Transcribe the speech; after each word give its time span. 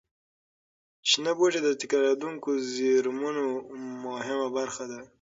شنه 1.09 1.31
بوټي 1.37 1.59
د 1.63 1.69
تکرارېدونکو 1.81 2.49
زېرمونو 2.73 3.45
مهمه 4.05 4.47
برخه 4.57 4.83
ده. 4.91 4.99